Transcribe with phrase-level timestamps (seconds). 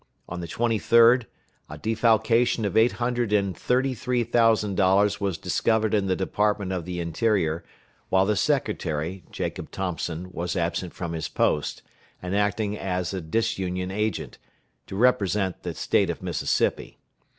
[0.27, 1.27] On the 23d,
[1.69, 6.71] a defalcation of eight hundred and thirty three thousand dollars was discovered in the Department
[6.71, 7.63] of the Interior,
[8.09, 11.83] while the Secretary, Jacob Thompson, was absent from his post,
[12.19, 14.39] and acting as a disunion agent,
[14.87, 16.97] to represent the State of Mississippi.